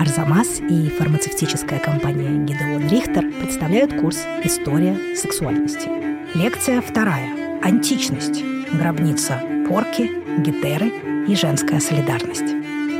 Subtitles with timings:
[0.00, 5.88] Арзамас и фармацевтическая компания Гидеон Рихтер представляют курс «История сексуальности».
[6.36, 7.60] Лекция вторая.
[7.62, 8.44] Античность.
[8.72, 10.08] Гробница порки,
[10.40, 10.92] гетеры
[11.26, 12.54] и женская солидарность.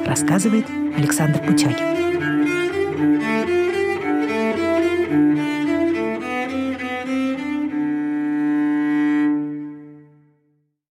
[0.06, 0.66] Рассказывает
[0.96, 1.98] Александр Путягин.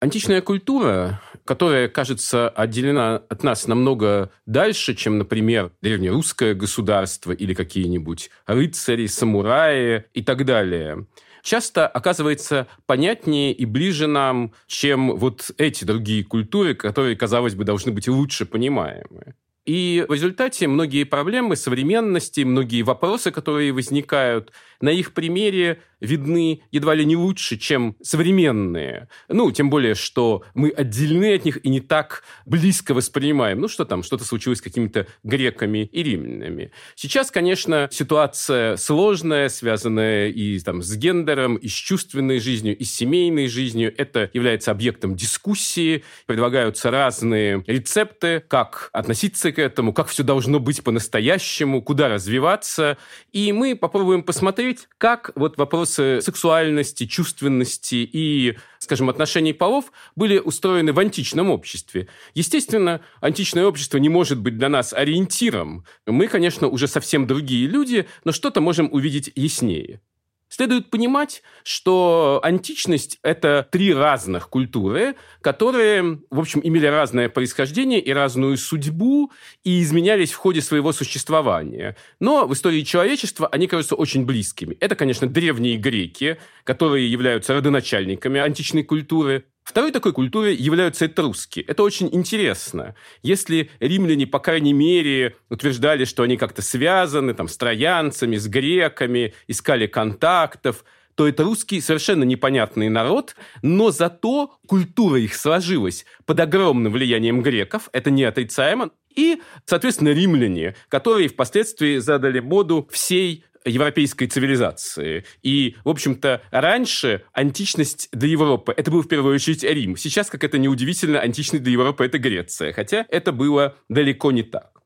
[0.00, 8.28] Античная культура, которая, кажется, отделена от нас намного дальше, чем, например, древнерусское государство или какие-нибудь
[8.44, 11.06] рыцари, самураи и так далее,
[11.42, 17.92] часто оказывается понятнее и ближе нам, чем вот эти другие культуры, которые, казалось бы, должны
[17.92, 19.34] быть лучше понимаемы.
[19.68, 26.94] И в результате многие проблемы современности, многие вопросы, которые возникают, на их примере видны едва
[26.94, 29.08] ли не лучше, чем современные.
[29.28, 33.60] Ну, тем более, что мы отделены от них и не так близко воспринимаем.
[33.60, 36.72] Ну, что там, что-то случилось с какими-то греками и римлянами.
[36.94, 42.92] Сейчас, конечно, ситуация сложная, связанная и там, с гендером, и с чувственной жизнью, и с
[42.94, 43.92] семейной жизнью.
[43.96, 46.04] Это является объектом дискуссии.
[46.26, 52.98] Предлагаются разные рецепты, как относиться к этому, как все должно быть по-настоящему, куда развиваться.
[53.32, 60.38] И мы попробуем посмотреть, как вот вопрос вопросы сексуальности, чувственности и, скажем, отношений полов были
[60.38, 62.08] устроены в античном обществе.
[62.34, 65.84] Естественно, античное общество не может быть для нас ориентиром.
[66.06, 70.00] Мы, конечно, уже совсем другие люди, но что-то можем увидеть яснее.
[70.48, 78.12] Следует понимать, что античность– это три разных культуры, которые, в общем, имели разное происхождение и
[78.12, 79.30] разную судьбу,
[79.62, 81.96] и изменялись в ходе своего существования.
[82.18, 84.76] Но в истории человечества они кажутся очень близкими.
[84.80, 89.44] Это, конечно, древние греки, которые являются родоначальниками античной культуры.
[89.68, 91.60] Второй такой культурой являются этруски.
[91.60, 92.94] Это очень интересно.
[93.22, 99.34] Если римляне, по крайней мере, утверждали, что они как-то связаны там, с троянцами, с греками,
[99.46, 106.90] искали контактов, то это русский совершенно непонятный народ, но зато культура их сложилась под огромным
[106.90, 115.24] влиянием греков, это неотрицаемо, и, соответственно, римляне, которые впоследствии задали моду всей европейской цивилизации.
[115.42, 119.96] И, в общем-то, раньше античность для Европы это был в первую очередь Рим.
[119.96, 122.72] Сейчас, как это неудивительно, античность для Европы это Греция.
[122.72, 124.77] Хотя это было далеко не так.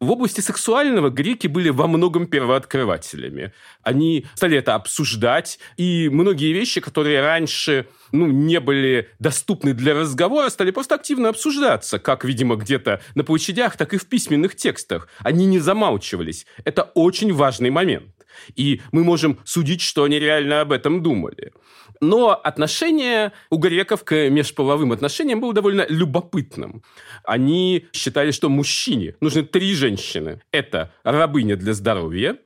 [0.00, 3.52] В области сексуального греки были во многом первооткрывателями.
[3.82, 10.50] Они стали это обсуждать, и многие вещи, которые раньше ну, не были доступны для разговора,
[10.50, 15.08] стали просто активно обсуждаться, как, видимо, где-то на площадях, так и в письменных текстах.
[15.20, 16.46] Они не замалчивались.
[16.64, 18.16] Это очень важный момент.
[18.54, 21.52] И мы можем судить, что они реально об этом думали.
[22.00, 26.82] Но отношение у греков к межполовым отношениям было довольно любопытным.
[27.24, 30.40] Они считали, что мужчине нужны три женщины.
[30.52, 32.38] Это рабыня для здоровья,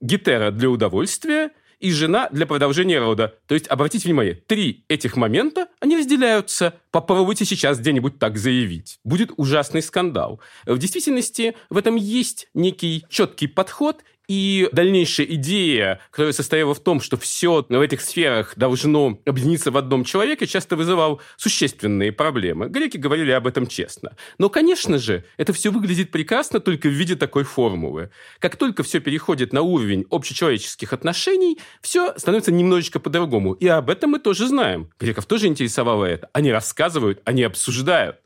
[0.00, 1.50] гетера для удовольствия
[1.82, 3.34] и жена для продолжения рода.
[3.48, 6.74] То есть, обратите внимание, три этих момента, они разделяются.
[6.92, 9.00] Попробуйте сейчас где-нибудь так заявить.
[9.04, 10.40] Будет ужасный скандал.
[10.64, 17.00] В действительности в этом есть некий четкий подход, и дальнейшая идея, которая состояла в том,
[17.00, 22.68] что все в этих сферах должно объединиться в одном человеке, часто вызывал существенные проблемы.
[22.68, 24.16] Греки говорили об этом честно.
[24.38, 28.10] Но, конечно же, это все выглядит прекрасно только в виде такой формулы.
[28.38, 33.54] Как только все переходит на уровень общечеловеческих отношений, все становится немножечко по-другому.
[33.54, 34.90] И об этом мы тоже знаем.
[34.98, 36.30] Греков тоже интересовало это.
[36.32, 38.16] Они рассказывают, они обсуждают.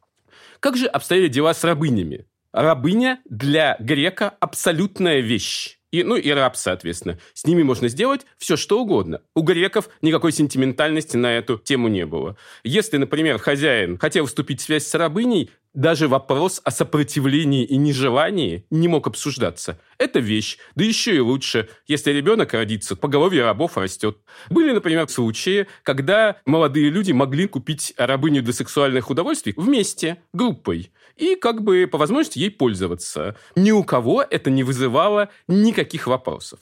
[0.61, 2.27] Как же обстояли дела с рабынями?
[2.53, 5.76] Рабыня для грека абсолютная вещь.
[5.97, 7.19] И, ну, и раб, соответственно.
[7.33, 9.23] С ними можно сделать все, что угодно.
[9.35, 12.37] У греков никакой сентиментальности на эту тему не было.
[12.65, 18.67] Если, например, хозяин хотел вступить в связь с рабыней, даже вопрос о сопротивлении и нежелании
[18.71, 19.79] не мог обсуждаться.
[19.99, 24.17] Это вещь, да еще и лучше, если ребенок родится, поголовье рабов растет.
[24.51, 31.35] Были, например, случаи, когда молодые люди могли купить рабыню для сексуальных удовольствий вместе, группой, и
[31.37, 33.37] как бы по возможности ей пользоваться.
[33.55, 36.59] Ни у кого это не вызывало никаких вопросов.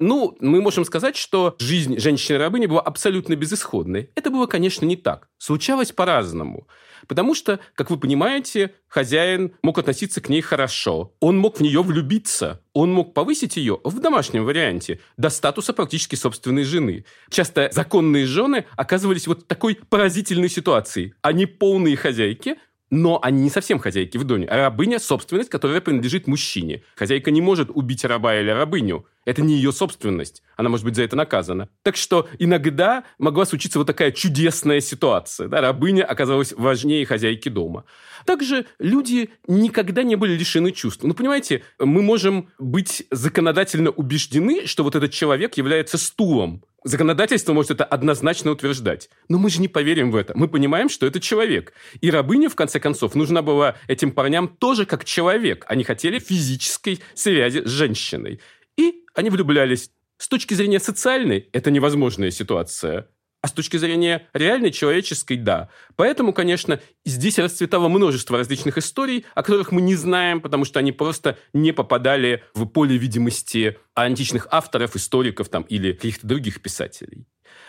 [0.00, 4.10] Ну, мы можем сказать, что жизнь женщины-рабыни была абсолютно безысходной.
[4.14, 5.28] Это было, конечно, не так.
[5.36, 6.66] Случалось по-разному.
[7.06, 11.14] Потому что, как вы понимаете, хозяин мог относиться к ней хорошо.
[11.20, 12.62] Он мог в нее влюбиться.
[12.72, 17.04] Он мог повысить ее в домашнем варианте до статуса практически собственной жены.
[17.28, 21.14] Часто законные жены оказывались вот в такой поразительной ситуации.
[21.20, 22.56] Они полные хозяйки,
[22.90, 24.46] Но они не совсем хозяйки в доме.
[24.48, 26.82] А рабыня– собственность, которая принадлежит мужчине.
[26.96, 29.06] Хозяйка не может убить раба или рабыню.
[29.26, 30.42] Это не ее собственность.
[30.56, 31.68] Она может быть за это наказана.
[31.82, 35.48] Так что иногда могла случиться вот такая чудесная ситуация.
[35.48, 35.60] Да?
[35.60, 37.84] Рабыня оказалась важнее хозяйки дома.
[38.24, 41.02] Также люди никогда не были лишены чувств.
[41.04, 46.64] Ну, понимаете, мы можем быть законодательно убеждены, что вот этот человек является стулом.
[46.82, 49.10] Законодательство может это однозначно утверждать.
[49.28, 50.32] Но мы же не поверим в это.
[50.34, 51.74] Мы понимаем, что это человек.
[52.00, 55.66] И рабыня, в конце концов, нужна была этим парням тоже как человек.
[55.68, 58.40] Они хотели физической связи с женщиной.
[58.76, 59.90] И они влюблялись.
[60.18, 63.08] С точки зрения социальной, это невозможная ситуация.
[63.42, 65.70] А с точки зрения реальной, человеческой, да.
[65.96, 70.92] Поэтому, конечно, здесь расцветало множество различных историй, о которых мы не знаем, потому что они
[70.92, 77.26] просто не попадали в поле видимости античных авторов, историков там, или каких-то других писателей.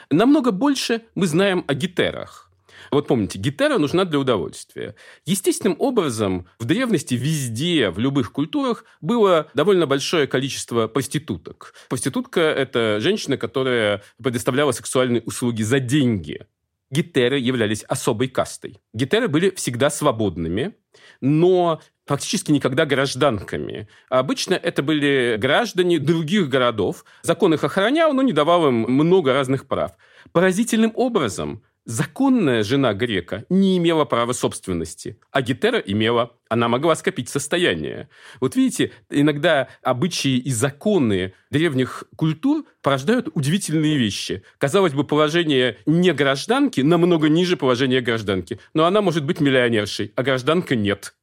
[0.10, 2.51] Намного больше мы знаем о гетерах.
[2.92, 4.96] Вот помните, гитара нужна для удовольствия.
[5.26, 11.74] Естественным образом в древности везде, в любых культурах было довольно большое количество проституток.
[11.90, 16.46] Проститутка– это женщина, которая предоставляла сексуальные услуги за деньги.
[16.92, 18.82] Гетеры являлись особой кастой.
[18.94, 20.76] Гетеры были всегда свободными,
[21.22, 23.88] но практически никогда гражданками.
[24.10, 27.06] Обычно это были граждане других городов.
[27.22, 29.94] Закон их охранял, но не давал им много разных прав.
[30.34, 36.38] Поразительным образом Законная жена грека не имела права собственности, а Гетера имела.
[36.48, 38.08] Она могла скопить состояние.
[38.40, 44.44] Вот видите, иногда обычаи и законы древних культур порождают удивительные вещи.
[44.60, 50.22] Казалось бы, положение не гражданки намного ниже положения гражданки, но она может быть миллионершей, а
[50.22, 51.16] гражданка нет.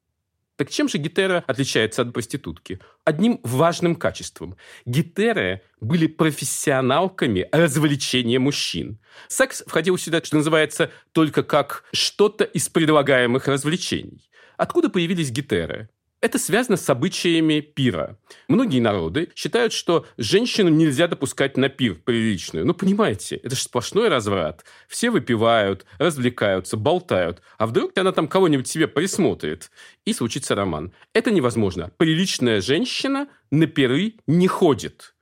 [0.58, 2.80] Так чем же гетера отличается от проститутки?
[3.04, 4.56] Одним важным качеством.
[4.84, 8.98] Гетеры были профессионалками развлечения мужчин.
[9.28, 14.28] Секс входил сюда, что называется, только как что-то из предлагаемых развлечений.
[14.56, 15.90] Откуда появились гетеры?
[16.20, 18.18] Это связано с обычаями пира.
[18.48, 22.66] Многие народы считают, что женщину нельзя допускать на пир приличную.
[22.66, 24.64] Ну, понимаете, это же сплошной разврат.
[24.88, 27.40] Все выпивают, развлекаются, болтают.
[27.56, 29.70] А вдруг она там кого-нибудь себе присмотрит,
[30.04, 30.92] и случится роман.
[31.12, 31.92] Это невозможно.
[31.98, 35.14] Приличная женщина на пиры не ходит.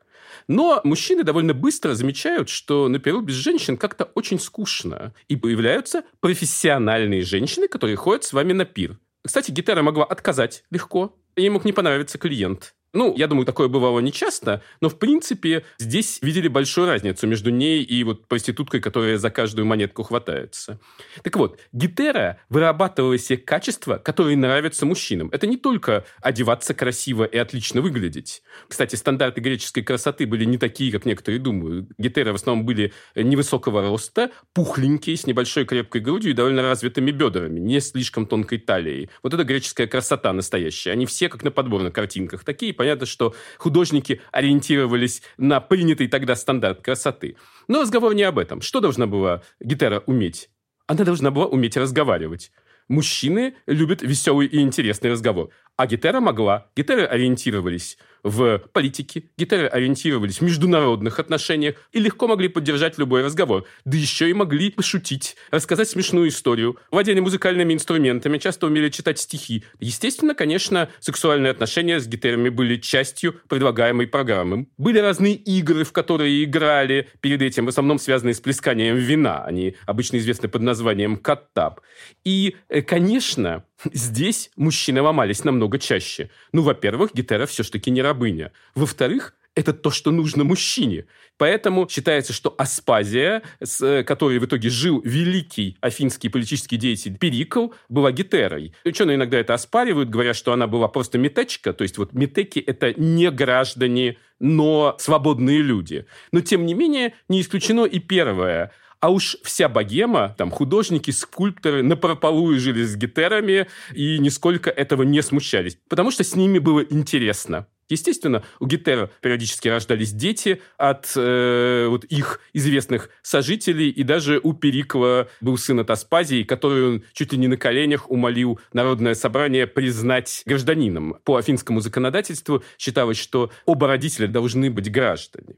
[0.48, 5.12] Но мужчины довольно быстро замечают, что на Перу без женщин как-то очень скучно.
[5.28, 8.98] И появляются профессиональные женщины, которые ходят с вами на пир.
[9.26, 11.18] Кстати, гитара могла отказать легко.
[11.36, 12.74] Ей мог не понравиться клиент.
[12.92, 17.82] Ну, я думаю, такое бывало нечасто, но, в принципе, здесь видели большую разницу между ней
[17.82, 20.80] и вот проституткой, которая за каждую монетку хватается.
[21.22, 25.28] Так вот, гитера вырабатывала себе качества, которые нравятся мужчинам.
[25.32, 28.42] Это не только одеваться красиво и отлично выглядеть.
[28.68, 31.90] Кстати, стандарты греческой красоты были не такие, как некоторые думают.
[31.98, 37.60] Гетеры в основном были невысокого роста, пухленькие, с небольшой крепкой грудью и довольно развитыми бедрами,
[37.60, 39.10] не слишком тонкой талией.
[39.22, 40.92] Вот это греческая красота настоящая.
[40.92, 46.36] Они все как на подбор на картинках такие, понятно, что художники ориентировались на принятый тогда
[46.36, 47.36] стандарт красоты.
[47.66, 48.60] Но разговор не об этом.
[48.60, 50.50] Что должна была гитара уметь?
[50.86, 52.52] Она должна была уметь разговаривать.
[52.86, 55.50] Мужчины любят веселый и интересный разговор.
[55.76, 56.68] А гитара могла.
[56.76, 63.66] Гитары ориентировались в политике, гитары ориентировались в международных отношениях и легко могли поддержать любой разговор.
[63.84, 69.64] Да еще и могли пошутить, рассказать смешную историю, владели музыкальными инструментами, часто умели читать стихи.
[69.78, 74.66] Естественно, конечно, сексуальные отношения с гитарами были частью предлагаемой программы.
[74.76, 79.44] Были разные игры, в которые играли перед этим, в основном связанные с плесканием вина.
[79.44, 81.80] Они обычно известны под названием каттап.
[82.24, 86.30] И, э, конечно, здесь мужчины ломались намного чаще.
[86.52, 88.52] Ну, во-первых, гитара все-таки не рабыня.
[88.74, 91.06] Во-вторых, это то, что нужно мужчине.
[91.38, 97.68] Поэтому считается, что Аспазия, с э, которой в итоге жил великий афинский политический деятель Перикл,
[97.88, 98.74] была гетерой.
[98.84, 102.92] Ученые иногда это оспаривают, говорят, что она была просто метечка, то есть вот метеки– это
[103.00, 106.04] не граждане, но свободные люди.
[106.32, 111.82] Но, тем не менее, не исключено и первое– а уж вся богема, там художники, скульпторы
[111.82, 117.66] напропалую жили с гитарами и нисколько этого не смущались, потому что с ними было интересно.
[117.88, 124.54] Естественно, у Гетера периодически рождались дети от э, вот их известных сожителей, и даже у
[124.54, 129.68] Перикла был сын от Аспазии, который он чуть ли не на коленях умолил народное собрание
[129.68, 131.18] признать гражданином.
[131.24, 135.56] По афинскому законодательству считалось, что оба родителя должны быть граждане.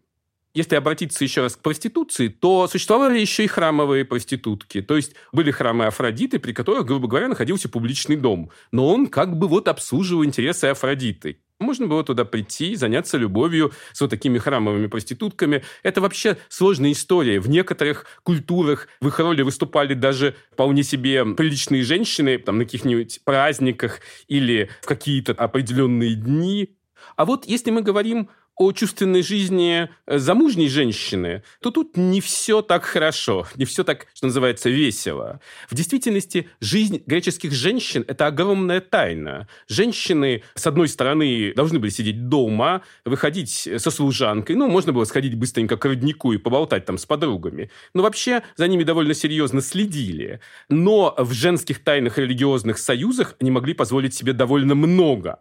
[0.58, 4.82] Если обратиться еще раз к проституции, то существовали еще и храмовые проститутки.
[4.82, 8.50] То есть были храмы Афродиты, при которых, грубо говоря, находился публичный дом.
[8.72, 11.38] Но он как бы вот обслуживал интересы Афродиты.
[11.60, 15.62] Можно было туда прийти, заняться любовью с вот такими храмовыми проститутками.
[15.84, 17.38] Это вообще сложная история.
[17.38, 23.20] В некоторых культурах в их роли выступали даже вполне себе приличные женщины там, на каких-нибудь
[23.22, 26.74] праздниках или в какие-то определенные дни.
[27.14, 32.60] А вот если мы говорим о чувственной жизни э, замужней женщины, то тут не все
[32.60, 35.40] так хорошо, не все так, что называется, весело.
[35.70, 39.48] В действительности жизнь греческих женщин– это огромная тайна.
[39.68, 45.36] Женщины, с одной стороны, должны были сидеть дома, выходить со служанкой, ну, можно было сходить
[45.36, 47.70] быстренько к роднику и поболтать там с подругами.
[47.94, 50.40] Но вообще за ними довольно серьезно следили.
[50.68, 55.38] Но в женских тайных религиозных союзах они могли позволить себе довольно много.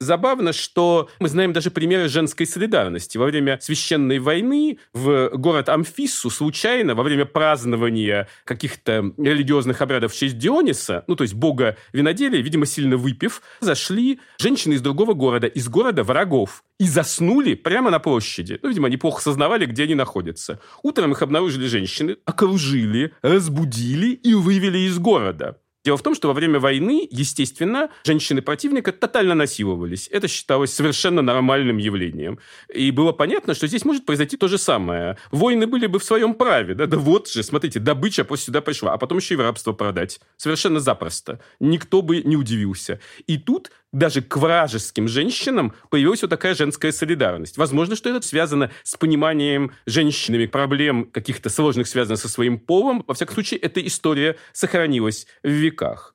[0.00, 3.18] Забавно, что мы знаем даже примеры женской солидарности.
[3.18, 10.16] Во время священной войны в город Амфиссу случайно во время празднования каких-то религиозных обрядов в
[10.16, 15.46] честь Диониса, ну, то есть бога виноделия, видимо, сильно выпив, зашли женщины из другого города,
[15.46, 18.58] из города врагов, и заснули прямо на площади.
[18.62, 20.60] Ну, видимо, они плохо сознавали, где они находятся.
[20.82, 25.58] Утром их обнаружили женщины, окружили, разбудили и вывели из города.
[25.88, 30.06] Дело в том, что во время войны, естественно, женщины противника тотально насиловались.
[30.12, 32.40] Это считалось совершенно нормальным явлением.
[32.74, 35.16] И было понятно, что здесь может произойти то же самое.
[35.30, 36.74] Войны были бы в своем праве.
[36.74, 39.72] Да, да вот же, смотрите, добыча просто сюда пришла, а потом еще и в рабство
[39.72, 40.20] продать.
[40.36, 41.40] Совершенно запросто.
[41.58, 43.00] Никто бы не удивился.
[43.26, 47.56] И тут даже к вражеским женщинам появилась вот такая женская солидарность.
[47.56, 53.04] Возможно, что это связано с пониманием женщинами проблем каких-то сложных, связанных со своим полом.
[53.06, 56.14] Во всяком случае, эта история сохранилась в веках.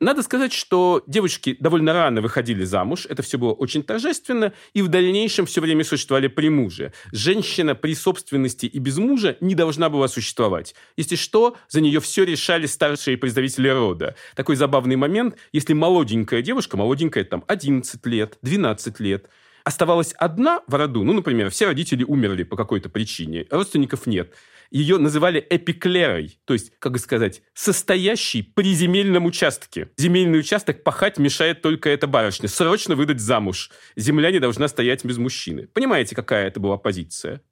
[0.00, 4.88] Надо сказать, что девочки довольно рано выходили замуж, это все было очень торжественно, и в
[4.88, 6.94] дальнейшем все время существовали при муже.
[7.12, 10.74] Женщина при собственности и без мужа не должна была существовать.
[10.96, 14.16] Если что, за нее все решали старшие представители рода.
[14.34, 19.28] Такой забавный момент, если молоденькая девушка, молоденькая там 11 лет, 12 лет,
[19.64, 24.32] оставалась одна в роду, ну, например, все родители умерли по какой-то причине, родственников нет–
[24.70, 29.90] ее называли эпиклерой, то есть, как сказать, состоящий при земельном участке.
[29.96, 32.48] Земельный участок пахать мешает только эта барышня.
[32.48, 33.70] Срочно выдать замуж.
[33.96, 35.66] Земля не должна стоять без мужчины.
[35.66, 37.42] Понимаете, какая это была позиция?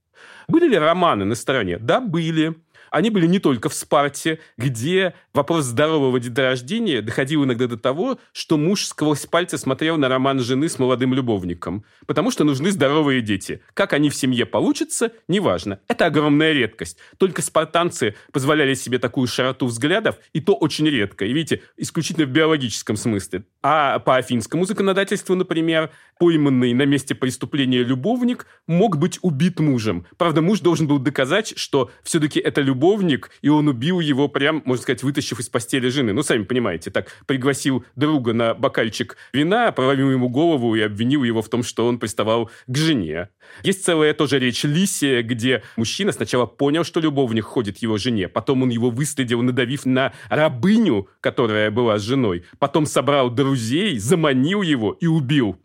[0.49, 1.79] Были ли романы на стороне?
[1.79, 2.55] Да, были.
[2.91, 8.59] Они были не только в Спарте, где вопрос здорового деторождения доходил иногда до того, что
[8.59, 13.63] муж сквозь пальцы смотрел на роман жены с молодым любовником, потому что нужны здоровые дети.
[13.73, 15.79] Как они в семье получатся, неважно.
[15.87, 16.99] Это огромная редкость.
[17.19, 21.25] Только спартанцы позволяли себе такую широту взглядов, и то очень редко.
[21.25, 23.45] И видите, исключительно в биологическом смысле.
[23.63, 30.05] А по афинскому законодательству, например, пойманный на месте преступления любовник мог быть убит мужем.
[30.17, 34.83] Правда, муж должен был доказать, что все-таки это любовник, и он убил его прям, можно
[34.83, 36.13] сказать, вытащив из постели жены.
[36.13, 41.43] Ну, сами понимаете, так пригласил друга на бокальчик вина, проломил ему голову и обвинил его
[41.43, 43.29] в том, что он приставал к жене.
[43.65, 48.63] Есть целая тоже речь Лисия, где мужчина сначала понял, что любовник ходит его жене, потом
[48.63, 54.97] он его выследил, надавив на рабыню, которая была с женой, потом собрал друзей, заманил его
[55.01, 55.57] и убил.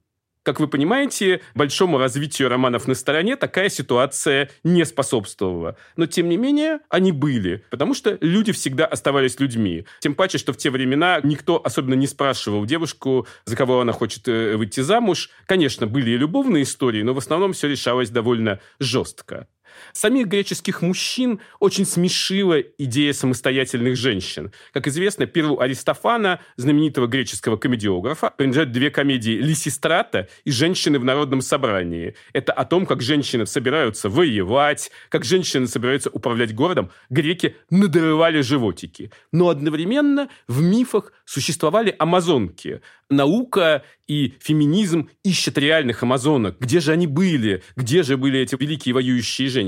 [0.43, 5.77] Как вы понимаете, большому развитию романов на стороне такая ситуация не способствовала.
[5.95, 9.85] Но, тем не менее, они были, потому что люди всегда оставались людьми.
[9.99, 14.27] Тем паче, что в те времена никто особенно не спрашивал девушку, за кого она хочет
[14.27, 15.29] э, выйти замуж.
[15.45, 19.47] Конечно, были и любовные истории, но в основном все решалось довольно жестко.
[19.93, 24.51] Самих греческих мужчин очень смешила идея самостоятельных женщин.
[24.71, 31.41] Как известно, Пиру Аристофана, знаменитого греческого комедиографа, принадлежат две комедии «Лисистрата» и «Женщины в народном
[31.41, 32.15] собрании».
[32.33, 36.91] Это о том, как женщины собираются воевать, как женщины собираются управлять городом.
[37.09, 39.11] Греки надрывали животики.
[39.31, 42.81] Но одновременно в мифах существовали амазонки.
[43.09, 46.57] Наука и феминизм ищут реальных амазонок.
[46.59, 47.63] Где же они были?
[47.75, 49.62] Где же были эти великие воюющие женщины?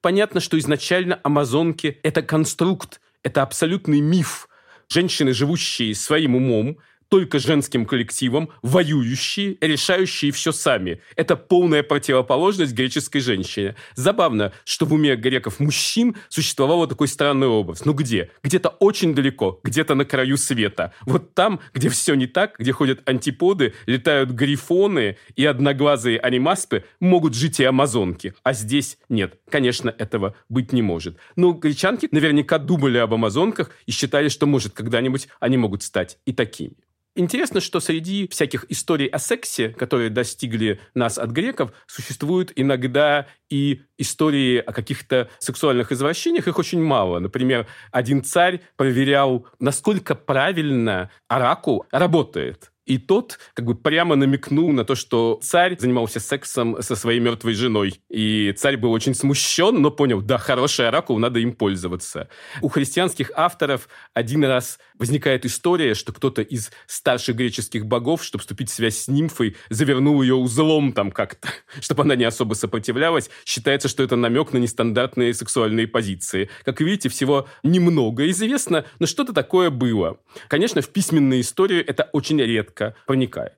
[0.00, 4.48] Понятно, что изначально амазонки– это конструкт, это абсолютный миф.
[4.88, 11.00] Женщины, живущие своим умом, только женским коллективом, воюющие, решающие все сами.
[11.14, 13.76] Это полная противоположность греческой женщине.
[13.94, 17.84] Забавно, что в уме греков мужчин существовал такой странный образ.
[17.84, 18.30] Ну где?
[18.42, 20.92] Где-то очень далеко, где-то на краю света.
[21.04, 27.34] Вот там, где все не так, где ходят антиподы, летают грифоны и одноглазые анимаспы, могут
[27.34, 28.34] жить и амазонки.
[28.42, 29.38] А здесь нет.
[29.48, 31.18] Конечно, этого быть не может.
[31.36, 36.32] Но гречанки наверняка думали об амазонках и считали, что, может, когда-нибудь они могут стать и
[36.32, 36.76] такими.
[37.18, 43.80] Интересно, что среди всяких историй о сексе, которые достигли нас от греков, существуют иногда и
[43.96, 46.46] истории о каких-то сексуальных извращениях.
[46.46, 47.18] Их очень мало.
[47.18, 52.70] Например, один царь проверял, насколько правильно оракул работает.
[52.86, 57.54] И тот как бы прямо намекнул на то, что царь занимался сексом со своей мертвой
[57.54, 58.00] женой.
[58.08, 62.28] И царь был очень смущен, но понял, да, хороший оракул, надо им пользоваться.
[62.62, 68.70] У христианских авторов один раз возникает история, что кто-то из старших греческих богов, чтобы вступить
[68.70, 71.48] в связь с нимфой, завернул ее узлом там как-то,
[71.80, 73.30] чтобы она не особо сопротивлялась.
[73.44, 76.48] Считается, что это намек на нестандартные сексуальные позиции.
[76.64, 80.18] Как видите, всего немного известно, но что-то такое было.
[80.48, 82.75] Конечно, в письменной истории это очень редко
[83.06, 83.56] проникает.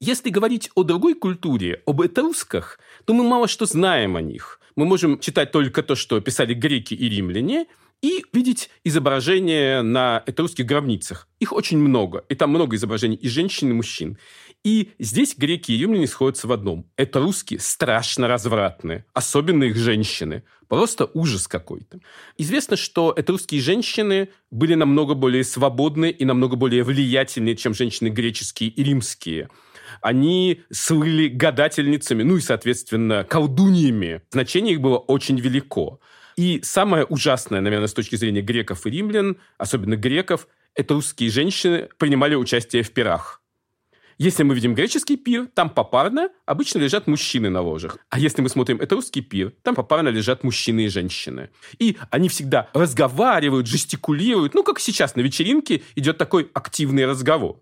[0.00, 4.60] Если говорить о другой культуре, об этрусках, то мы мало что знаем о них.
[4.76, 7.66] Мы можем читать только то, что писали греки и римляне,
[8.00, 11.26] и видеть изображения на этрусских гробницах.
[11.40, 12.24] Их очень много.
[12.28, 14.18] И там много изображений и женщин, и мужчин.
[14.62, 16.86] И здесь греки и римляне сходятся в одном.
[16.96, 19.04] Этруски страшно развратные.
[19.14, 20.44] Особенно их женщины.
[20.68, 21.98] Просто ужас какой-то.
[22.36, 28.70] Известно, что этрусские женщины были намного более свободны и намного более влиятельные, чем женщины греческие
[28.70, 29.48] и римские
[30.00, 34.22] они слыли гадательницами, ну и, соответственно, колдуньями.
[34.30, 36.00] Значение их было очень велико.
[36.36, 41.88] И самое ужасное, наверное, с точки зрения греков и римлян, особенно греков, это русские женщины
[41.98, 43.42] принимали участие в пирах.
[44.18, 47.98] Если мы видим греческий пир, там попарно обычно лежат мужчины на ложах.
[48.10, 51.50] А если мы смотрим это русский пир, там попарно лежат мужчины и женщины.
[51.78, 54.54] И они всегда разговаривают, жестикулируют.
[54.54, 57.60] Ну, как сейчас на вечеринке идет такой активный разговор.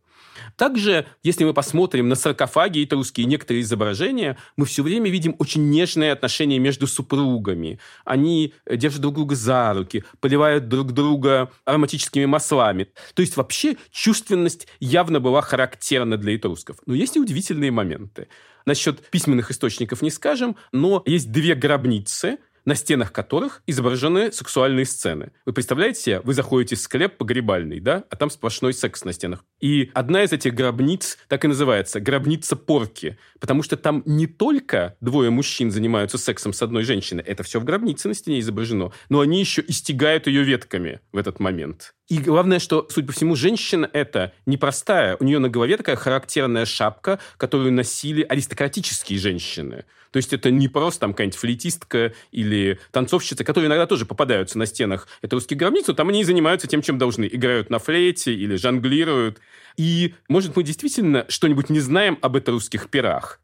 [0.57, 5.69] Также, если мы посмотрим на саркофаги и русские некоторые изображения, мы все время видим очень
[5.71, 7.79] нежные отношения между супругами.
[8.05, 12.89] Они держат друг друга за руки, поливают друг друга ароматическими маслами.
[13.15, 16.79] То есть вообще чувственность явно была характерна для этрусков.
[16.87, 18.29] Но есть и удивительные моменты.
[18.65, 25.33] Насчет письменных источников не скажем, но есть две гробницы– на стенах которых изображены сексуальные сцены.
[25.47, 29.45] Вы представляете себе, вы заходите в склеп погребальный, да, а там сплошной секс на стенах.
[29.61, 34.97] И одна из этих гробниц так и называется «гробница порки», потому что там не только
[35.01, 39.21] двое мужчин занимаются сексом с одной женщиной, это все в гробнице на стене изображено, но
[39.21, 41.96] они еще истигают ее ветками в этот момент.
[42.09, 45.17] И главное, что, судя по всему, женщина эта непростая.
[45.19, 49.85] У нее на голове такая характерная шапка, которую носили аристократические женщины.
[50.13, 54.67] То есть это не просто там какая-нибудь флейтистка или танцовщица, которые иногда тоже попадаются на
[54.67, 57.29] стенах этой русской гробницы, там они занимаются тем, чем должны.
[57.31, 59.41] Играют на флейте или жонглируют.
[59.77, 63.41] И, может, мы действительно что-нибудь не знаем об русских пирах.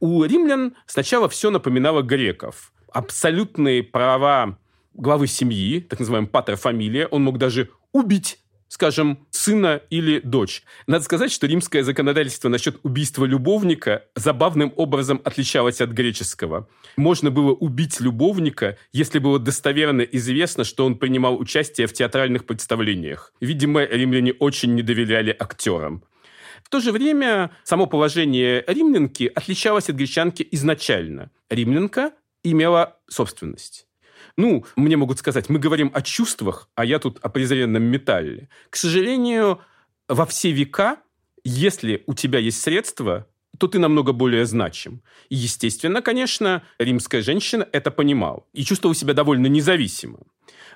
[0.00, 2.72] У римлян сначала все напоминало греков.
[2.92, 4.58] Абсолютные права
[4.94, 8.38] главы семьи, так называемая патер-фамилия, он мог даже убить
[8.70, 10.62] скажем, сына или дочь.
[10.86, 16.68] Надо сказать, что римское законодательство насчет убийства любовника забавным образом отличалось от греческого.
[16.96, 23.34] Можно было убить любовника, если было достоверно известно, что он принимал участие в театральных представлениях.
[23.40, 26.04] Видимо, римляне очень не доверяли актерам.
[26.62, 31.32] В то же время само положение римлянки отличалось от гречанки изначально.
[31.48, 32.12] Римлянка
[32.44, 33.88] имела собственность.
[34.40, 38.48] Ну, мне могут сказать, мы говорим о чувствах, а я тут о презренном металле.
[38.70, 39.60] К сожалению,
[40.08, 40.96] во все века,
[41.44, 43.26] если у тебя есть средства,
[43.58, 45.02] то ты намного более значим.
[45.28, 50.20] И, естественно, конечно, римская женщина это понимала и чувствовала себя довольно независимо.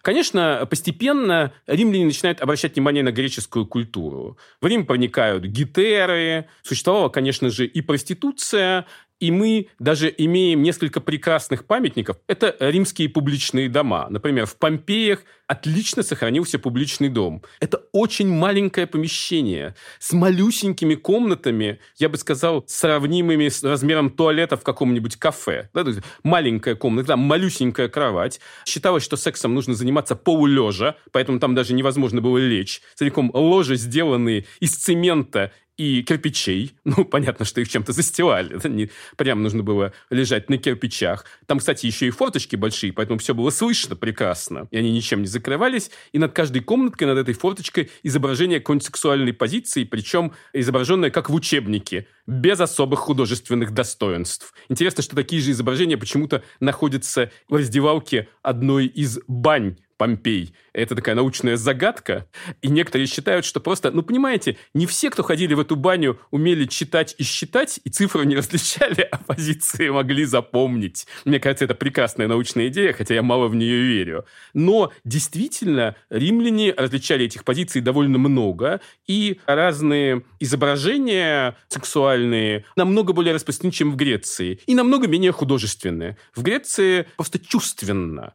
[0.03, 4.37] Конечно, постепенно римляне начинают обращать внимание на греческую культуру.
[4.61, 8.85] В Рим проникают гетеры, существовала, конечно же, и проституция,
[9.25, 12.19] и мы даже имеем несколько прекрасных памятников.
[12.27, 14.07] Это римские публичные дома.
[14.11, 17.43] Например, в Помпеях отлично сохранился публичный дом.
[17.59, 24.63] Это очень маленькое помещение с малюсенькими комнатами, я бы сказал, сравнимыми с размером туалета в
[24.63, 25.71] каком-нибудь кафе.
[25.73, 25.85] Да,
[26.23, 28.41] маленькая комната, там малюсенькая кровать.
[28.67, 32.83] Считалось, что сексом нужно заниматься полулежа, поэтому там даже невозможно было лечь.
[32.95, 36.73] Целиком ложи, сделанные из цемента и кирпичей.
[36.85, 38.57] Ну, понятно, что их чем-то застилали.
[38.69, 41.25] Не прям нужно было лежать на кирпичах.
[41.47, 44.69] Там, кстати, еще и форточки большие, поэтому все было слышно прекрасно.
[44.71, 45.91] И они ничем не закрывались.
[46.13, 51.35] И над каждой комнаткой, над этой форточкой изображение какой-нибудь сексуальной позиции, причем изображенное как в
[51.35, 54.55] учебнике, без особых художественных достоинств.
[54.69, 60.54] Интересно, что такие же изображения почему-то находятся в раздевалке одной из бань Помпей.
[60.72, 62.26] Это такая научная загадка.
[62.62, 66.64] И некоторые считают, что просто, ну, понимаете, не все, кто ходили в эту баню, умели
[66.66, 71.07] читать и считать, и цифры не различали, а позиции могли запомнить.
[71.24, 74.24] Мне кажется, это прекрасная научная идея, хотя я мало в нее верю.
[74.52, 83.72] Но действительно, римляне различали этих позиций довольно много, и разные изображения сексуальные намного более распространены,
[83.72, 86.16] чем в Греции, и намного менее художественные.
[86.35, 88.35] В Греции просто чувственно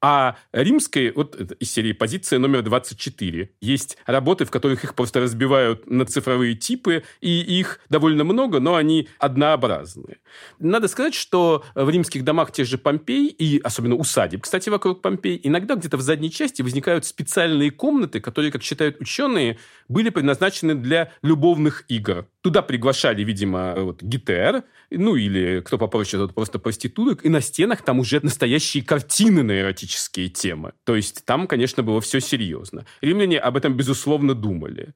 [0.00, 3.50] А римской, вот из серии позиция номер 24.
[3.60, 8.76] Есть работы, в которых их просто разбивают на цифровые типы, и их довольно много, но
[8.76, 10.18] они однообразные.
[10.60, 15.40] Надо сказать, что в римских домах тех же Помпей, и особенно усадеб, кстати, вокруг Помпей,
[15.42, 19.58] иногда где-то в задней части возникают специальные комнаты, которые, как считают ученые,
[19.88, 22.28] были предназначены для любовных игр.
[22.42, 27.82] Туда приглашали, видимо, вот, гитер, ну или кто попроще, тот просто проституток, и на стенах
[27.82, 29.87] там уже настоящие картины на эротические
[30.28, 30.72] темы.
[30.84, 32.86] То есть там, конечно, было все серьезно.
[33.00, 34.94] Римляне об этом, безусловно, думали.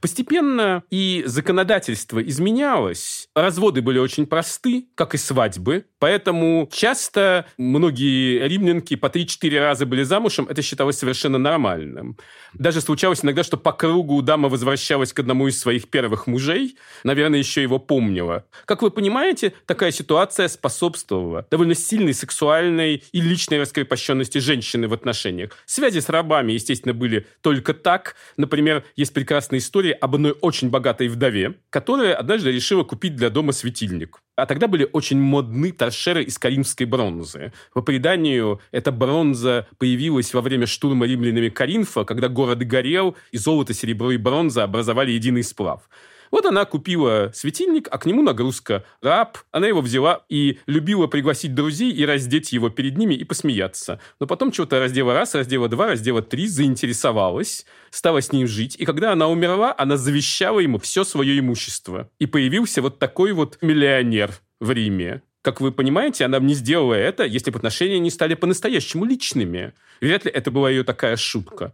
[0.00, 3.28] Постепенно и законодательство изменялось.
[3.34, 5.86] Разводы были очень просты, как и свадьбы.
[5.98, 10.46] Поэтому часто многие римлянки по 3-4 раза были замужем.
[10.48, 12.18] Это считалось совершенно нормальным.
[12.54, 16.76] Даже случалось иногда, что по кругу дама возвращалась к одному из своих первых мужей.
[17.04, 18.44] Наверное, еще его помнила.
[18.64, 25.52] Как вы понимаете, такая ситуация способствовала довольно сильной сексуальной и личной раскрепощенности женщины в отношениях.
[25.66, 28.16] Связи с рабами, естественно, были только так.
[28.36, 33.30] Например, есть прекрасная история история об одной очень богатой вдове, которая однажды решила купить для
[33.30, 34.18] дома светильник.
[34.36, 37.52] А тогда были очень модны торшеры из каримской бронзы.
[37.72, 43.74] По преданию, эта бронза появилась во время штурма римлянами Каринфа, когда город горел, и золото,
[43.74, 45.88] серебро и бронза образовали единый сплав.
[46.30, 49.38] Вот она купила светильник, а к нему нагрузка раб.
[49.50, 54.00] Она его взяла и любила пригласить друзей и раздеть его перед ними и посмеяться.
[54.20, 58.76] Но потом чего-то раздела раз, раздела два, раздела три, заинтересовалась, стала с ним жить.
[58.78, 62.10] И когда она умерла, она завещала ему все свое имущество.
[62.18, 65.22] И появился вот такой вот миллионер в Риме.
[65.42, 69.74] Как вы понимаете, она не сделала это, если бы отношения не стали по-настоящему личными.
[70.00, 71.72] Вряд ли это была ее такая шутка.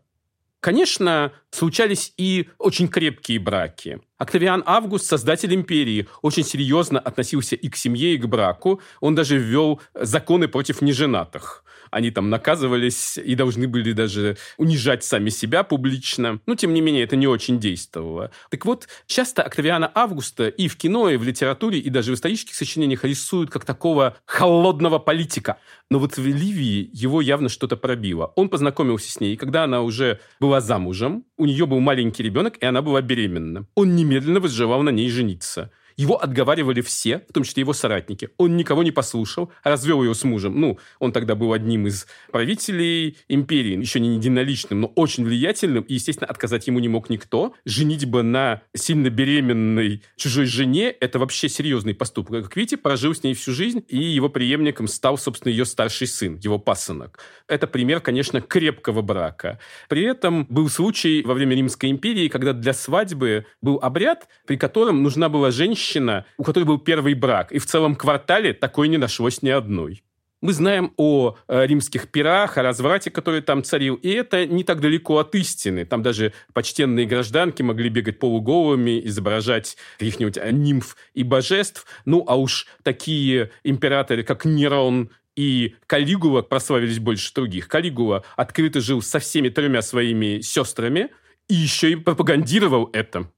[0.62, 4.00] Конечно, случались и очень крепкие браки.
[4.16, 8.80] Октавиан Август, создатель империи, очень серьезно относился и к семье, и к браку.
[9.00, 11.64] Он даже ввел законы против неженатых.
[11.92, 16.40] Они там наказывались и должны были даже унижать сами себя публично.
[16.46, 18.30] Но, тем не менее, это не очень действовало.
[18.50, 22.54] Так вот, часто Октавиана Августа и в кино, и в литературе, и даже в исторических
[22.54, 25.58] сочинениях рисуют как такого холодного политика.
[25.90, 28.32] Но вот в Ливии его явно что-то пробило.
[28.36, 32.64] Он познакомился с ней, когда она уже была замужем, у нее был маленький ребенок, и
[32.64, 33.66] она была беременна.
[33.74, 35.70] Он немедленно возжелал на ней жениться.
[35.96, 38.30] Его отговаривали все, в том числе его соратники.
[38.38, 40.60] Он никого не послушал, развел ее с мужем.
[40.60, 45.94] Ну, он тогда был одним из правителей империи, еще не единоличным, но очень влиятельным, и,
[45.94, 47.54] естественно, отказать ему не мог никто.
[47.64, 52.44] Женитьба на сильно беременной чужой жене– это вообще серьезный поступок.
[52.44, 56.38] Как видите, прожил с ней всю жизнь, и его преемником стал, собственно, ее старший сын,
[56.38, 57.18] его пасынок.
[57.48, 59.58] Это пример, конечно, крепкого брака.
[59.88, 65.02] При этом был случай во время Римской империи, когда для свадьбы был обряд, при котором
[65.02, 68.98] нужна была женщина, женщина, у которой был первый брак, и в целом квартале такой не
[68.98, 70.02] нашлось ни одной.
[70.40, 74.80] Мы знаем о э, римских пирах, о разврате, который там царил, и это не так
[74.80, 75.84] далеко от истины.
[75.84, 81.86] Там даже почтенные гражданки могли бегать полуголыми, изображать каких-нибудь э, нимф и божеств.
[82.06, 87.68] Ну, а уж такие императоры, как Нерон и Калигула прославились больше других.
[87.68, 91.10] Калигула открыто жил со всеми тремя своими сестрами
[91.46, 93.28] и еще и пропагандировал это.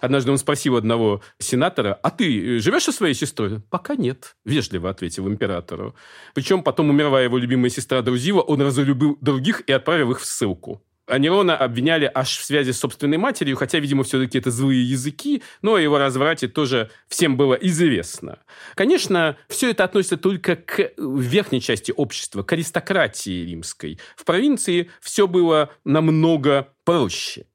[0.00, 3.60] Однажды он спросил одного сенатора, а ты э, живешь со своей сестрой?
[3.70, 5.94] Пока нет, вежливо ответил императору.
[6.34, 10.82] Причем потом умерла его любимая сестра Друзила, он разлюбил других и отправил их в ссылку.
[11.08, 15.42] А Нерона обвиняли аж в связи с собственной матерью, хотя, видимо, все-таки это злые языки,
[15.62, 18.40] но о его разврате тоже всем было известно.
[18.74, 23.98] Конечно, все это относится только к верхней части общества, к аристократии римской.
[24.16, 27.46] В провинции все было намного проще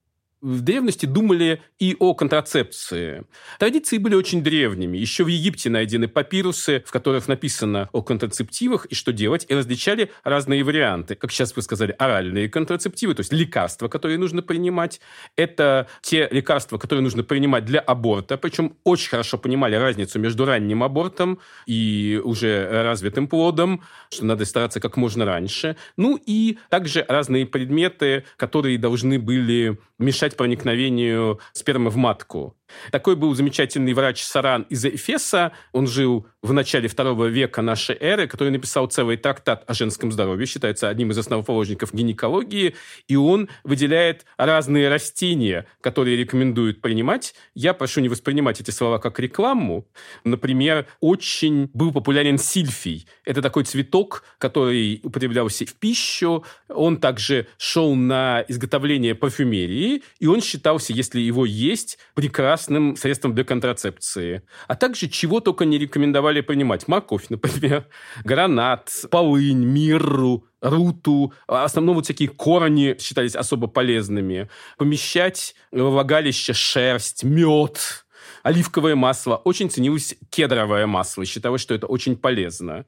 [0.43, 3.23] в древности думали и о контрацепции.
[3.59, 4.97] Традиции были очень древними.
[4.97, 10.11] Еще в Египте найдены папирусы, в которых написано о контрацептивах и что делать, и различали
[10.25, 11.15] разные варианты.
[11.15, 14.99] Как сейчас вы сказали, оральные контрацептивы, то есть лекарства, которые нужно принимать.
[15.37, 20.83] Это те лекарства, которые нужно принимать для аборта, причем очень хорошо понимали разницу между ранним
[20.83, 25.77] абортом и уже развитым плодом, что надо стараться как можно раньше.
[25.95, 32.55] Ну и также разные предметы, которые должны были мешать проникновению спермы в матку.
[32.91, 35.51] Такой был замечательный врач Саран из Эфеса.
[35.71, 40.45] Он жил в начале второго века нашей эры, который написал целый трактат о женском здоровье,
[40.45, 42.75] считается одним из основоположников гинекологии,
[43.07, 47.33] и он выделяет разные растения, которые рекомендуют принимать.
[47.53, 49.87] Я прошу не воспринимать эти слова как рекламу.
[50.23, 53.07] Например, очень был популярен сильфий.
[53.25, 56.43] Это такой цветок, который употреблялся в пищу.
[56.69, 63.33] Он также шел на изготовление парфюмерии, и он считался, если его есть, прекрасным прекрасным средством
[63.33, 64.43] для контрацепции.
[64.67, 66.87] А также чего только не рекомендовали принимать.
[66.87, 67.87] Морковь, например,
[68.23, 71.33] гранат, полынь, мирру, руту.
[71.47, 74.49] В основном вот всякие корни считались особо полезными.
[74.77, 78.05] Помещать во влагалище шерсть, мед,
[78.43, 79.37] оливковое масло.
[79.37, 81.25] Очень ценилось кедровое масло.
[81.25, 82.85] Считалось, что это очень полезно.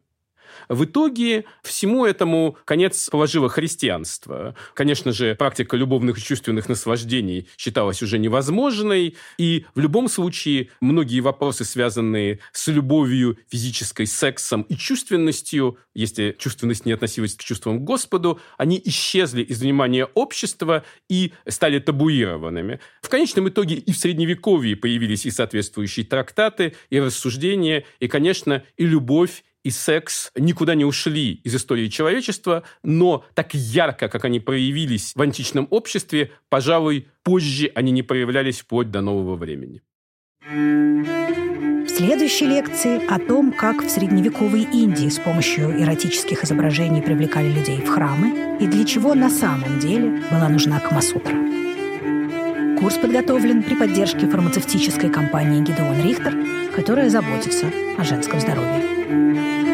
[0.69, 4.55] В итоге всему этому конец положило христианство.
[4.73, 11.19] Конечно же, практика любовных и чувственных наслаждений считалась уже невозможной, и в любом случае многие
[11.19, 17.83] вопросы, связанные с любовью, физической, сексом и чувственностью, если чувственность не относилась к чувствам к
[17.83, 22.79] Господу, они исчезли из внимания общества и стали табуированными.
[23.01, 28.85] В конечном итоге и в Средневековье появились и соответствующие трактаты, и рассуждения, и, конечно, и
[28.85, 35.13] любовь, и секс никуда не ушли из истории человечества, но так ярко, как они проявились
[35.15, 39.81] в античном обществе, пожалуй, позже они не проявлялись вплоть до нового времени.
[40.47, 47.81] В следующей лекции о том, как в средневековой Индии с помощью эротических изображений привлекали людей
[47.81, 51.35] в храмы и для чего на самом деле была нужна Камасутра.
[52.79, 56.35] Курс подготовлен при поддержке фармацевтической компании «Гидеон Рихтер»,
[56.75, 58.94] которая заботится о женском здоровье.
[59.07, 59.64] Música